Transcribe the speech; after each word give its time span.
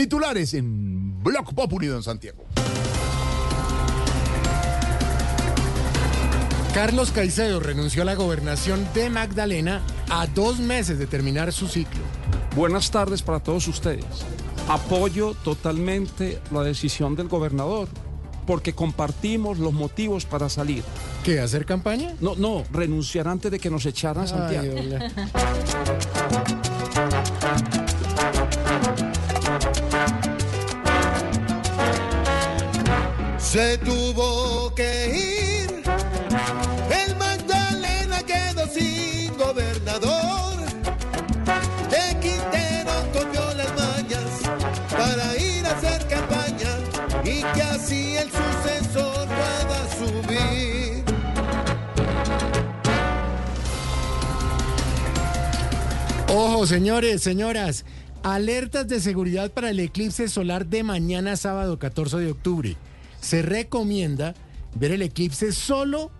Titulares 0.00 0.54
en 0.54 1.22
Block 1.22 1.52
Populi, 1.52 1.86
don 1.86 2.02
Santiago. 2.02 2.46
Carlos 6.72 7.10
Caicedo 7.10 7.60
renunció 7.60 8.00
a 8.00 8.04
la 8.06 8.14
gobernación 8.14 8.88
de 8.94 9.10
Magdalena 9.10 9.82
a 10.08 10.26
dos 10.26 10.58
meses 10.58 10.98
de 10.98 11.06
terminar 11.06 11.52
su 11.52 11.68
ciclo. 11.68 12.00
Buenas 12.56 12.90
tardes 12.90 13.20
para 13.20 13.40
todos 13.40 13.68
ustedes. 13.68 14.06
Apoyo 14.68 15.34
totalmente 15.44 16.40
la 16.50 16.62
decisión 16.62 17.14
del 17.14 17.28
gobernador 17.28 17.86
porque 18.46 18.72
compartimos 18.72 19.58
los 19.58 19.74
motivos 19.74 20.24
para 20.24 20.48
salir. 20.48 20.82
¿Qué, 21.24 21.40
hacer 21.40 21.66
campaña? 21.66 22.14
No, 22.20 22.36
no, 22.36 22.64
renunciar 22.72 23.28
antes 23.28 23.50
de 23.50 23.58
que 23.58 23.68
nos 23.68 23.84
echaran 23.84 24.24
a 24.24 24.26
Santiago. 24.26 24.76
Ay, 28.96 29.09
Se 33.50 33.78
tuvo 33.78 34.72
que 34.76 35.66
ir. 35.66 35.82
El 37.04 37.16
Magdalena 37.16 38.22
quedó 38.22 38.64
sin 38.68 39.36
gobernador. 39.36 40.56
De 41.90 42.20
Quintero 42.20 42.92
cogió 43.12 43.52
las 43.56 43.74
mañas 43.74 44.24
para 44.92 45.36
ir 45.36 45.66
a 45.66 45.72
hacer 45.72 46.06
campaña 46.06 46.78
y 47.24 47.42
que 47.42 47.62
así 47.62 48.16
el 48.18 48.30
sucesor 48.30 49.26
pueda 49.26 49.88
subir. 49.98 51.04
Ojo, 56.28 56.68
señores, 56.68 57.20
señoras. 57.20 57.84
Alertas 58.22 58.86
de 58.86 59.00
seguridad 59.00 59.50
para 59.50 59.70
el 59.70 59.80
eclipse 59.80 60.28
solar 60.28 60.66
de 60.66 60.84
mañana 60.84 61.36
sábado 61.36 61.80
14 61.80 62.18
de 62.18 62.30
octubre. 62.30 62.76
Se 63.20 63.42
recomienda 63.42 64.34
ver 64.74 64.92
el 64.92 65.02
eclipse 65.02 65.52
solo 65.52 66.10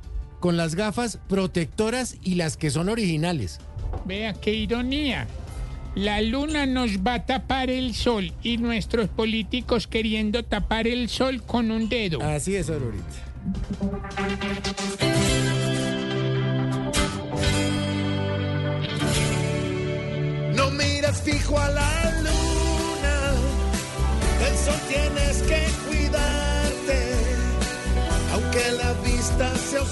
con 0.41 0.57
las 0.57 0.75
gafas 0.75 1.19
protectoras 1.29 2.17
y 2.23 2.35
las 2.35 2.57
que 2.57 2.71
son 2.71 2.89
originales. 2.89 3.59
Vea 4.07 4.33
qué 4.35 4.55
ironía. 4.55 5.27
La 5.95 6.23
luna 6.23 6.67
nos 6.67 6.99
va 6.99 7.15
a 7.15 7.27
tapar 7.27 7.69
el 7.69 7.95
sol 7.95 8.33
y 8.43 8.59
nuestros 8.59 9.09
políticos 9.09 9.87
queriendo 9.87 10.45
tapar 10.45 10.87
el 10.87 11.09
sol 11.09 11.43
con 11.43 11.71
un 11.71 11.89
dedo. 11.89 12.23
Así 12.23 12.55
es, 12.55 12.71
Aurorita. 12.71 13.05
No 20.55 20.71
miras 20.71 21.23
fijo 21.23 21.59
a 21.59 21.69
la 21.71 22.21
luna, 22.21 23.33
del 24.39 24.57
sol 24.57 24.81
tienes 24.89 25.43
que 25.43 25.67
cuidarte. 25.89 26.40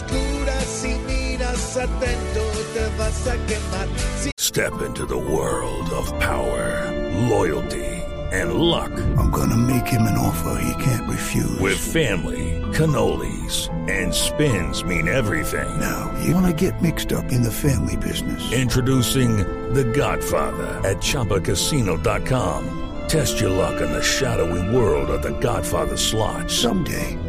Vista 0.03 0.07
sea 0.07 0.19
oscura, 0.47 0.61
si 0.61 0.95
miras 1.07 1.77
atento 1.77 2.41
te 2.75 2.89
vas 2.99 3.27
a 3.27 3.37
quemar. 3.47 3.89
Si 4.19 4.31
Step 4.39 4.83
into 4.83 5.07
the 5.07 5.17
world 5.17 5.91
of 5.91 6.09
power, 6.19 6.91
loyalty, 7.29 8.03
and 8.33 8.55
luck. 8.55 8.91
I'm 9.17 9.31
gonna 9.31 9.57
make 9.57 9.87
him 9.87 10.03
an 10.03 10.19
offer 10.19 10.61
he 10.61 10.83
can't 10.83 11.09
refuse. 11.09 11.61
With 11.61 11.79
family, 11.79 12.61
cannolis, 12.73 13.69
and 13.89 14.13
spins 14.13 14.85
mean 14.85 15.07
everything. 15.07 15.69
Now, 15.79 16.11
you 16.25 16.35
wanna 16.35 16.53
get 16.53 16.83
mixed 16.83 17.13
up 17.13 17.31
in 17.31 17.43
the 17.43 17.53
family 17.53 17.97
business. 17.97 18.53
Introducing 18.53 19.39
The 19.75 19.85
Godfather 19.85 20.81
at 20.85 20.99
ChumbaCasino.com. 20.99 22.75
Test 23.09 23.41
your 23.41 23.51
luck 23.51 23.81
in 23.81 23.91
the 23.93 24.03
shadowy 24.03 24.75
world 24.75 25.11
of 25.11 25.23
The 25.23 25.39
Godfather 25.41 25.97
slot. 25.97 26.51
Someday, 26.51 27.17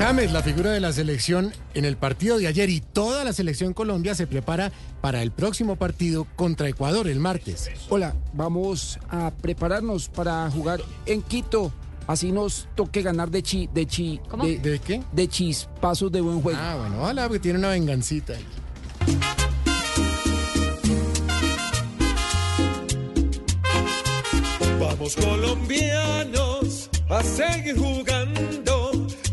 James, 0.00 0.32
la 0.32 0.42
figura 0.42 0.70
de 0.70 0.80
la 0.80 0.94
selección 0.94 1.52
en 1.74 1.84
el 1.84 1.98
partido 1.98 2.38
de 2.38 2.46
ayer 2.46 2.70
y 2.70 2.80
toda 2.80 3.22
la 3.22 3.34
selección 3.34 3.74
Colombia 3.74 4.14
se 4.14 4.26
prepara 4.26 4.72
para 5.02 5.22
el 5.22 5.30
próximo 5.30 5.76
partido 5.76 6.26
contra 6.36 6.70
Ecuador 6.70 7.06
el 7.06 7.20
martes. 7.20 7.70
Hola, 7.90 8.14
vamos 8.32 8.98
a 9.10 9.30
prepararnos 9.30 10.08
para 10.08 10.50
jugar 10.50 10.80
en 11.04 11.20
Quito. 11.20 11.70
Así 12.06 12.32
nos 12.32 12.66
toque 12.74 13.02
ganar 13.02 13.30
de 13.30 13.42
chi, 13.42 13.68
de 13.74 13.84
chi, 13.86 14.18
¿Cómo? 14.30 14.44
de, 14.46 14.58
¿De 14.58 14.78
qué? 14.78 15.02
de 15.12 15.28
chispazos 15.28 16.10
de 16.10 16.22
buen 16.22 16.40
juego. 16.40 16.58
Ah, 16.60 16.76
bueno, 16.80 17.02
ojalá 17.02 17.24
porque 17.24 17.40
tiene 17.40 17.58
una 17.58 17.68
vengancita 17.68 18.32
ahí. 18.32 18.46
Vamos 24.80 25.14
colombianos 25.16 26.88
a 27.08 27.22
seguir 27.22 27.76
jugando 27.76 28.69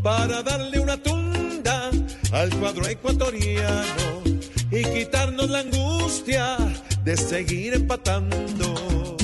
para 0.07 0.41
darle 0.41 0.79
una 0.79 0.95
tunda 0.95 1.90
al 2.31 2.50
cuadro 2.59 2.88
ecuatoriano 2.88 4.23
y 4.72 4.81
quitarnos 4.85 5.50
la 5.50 5.59
angustia 5.59 6.56
de 7.03 7.18
seguir 7.18 7.73
empatando. 7.73 9.17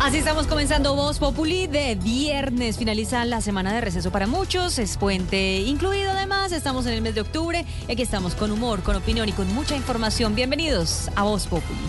Así 0.00 0.18
estamos 0.18 0.46
comenzando 0.46 0.94
Voz 0.94 1.18
Populi 1.18 1.66
de 1.66 1.94
viernes. 1.94 2.76
Finaliza 2.76 3.24
la 3.24 3.40
semana 3.40 3.72
de 3.72 3.80
receso 3.80 4.12
para 4.12 4.26
muchos. 4.26 4.78
Es 4.78 4.98
puente 4.98 5.60
incluido 5.60 6.10
además. 6.10 6.52
Estamos 6.52 6.84
en 6.84 6.92
el 6.92 7.00
mes 7.00 7.14
de 7.14 7.22
octubre. 7.22 7.64
Aquí 7.90 8.02
estamos 8.02 8.34
con 8.34 8.50
humor, 8.50 8.82
con 8.82 8.96
opinión 8.96 9.30
y 9.30 9.32
con 9.32 9.50
mucha 9.54 9.74
información. 9.76 10.34
Bienvenidos 10.34 11.08
a 11.16 11.22
Voz 11.22 11.46
Populi. 11.46 11.88